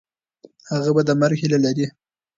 هغه 0.71 0.89
به 0.95 1.01
د 1.05 1.09
مرګ 1.21 1.35
هیله 1.41 1.59
لري. 1.65 1.87